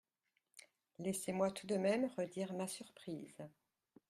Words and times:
Laissez-moi 0.97 1.51
tout 1.51 1.67
de 1.67 1.75
même 1.77 2.05
redire 2.17 2.53
ma 2.53 2.67
surprise. 2.67 3.37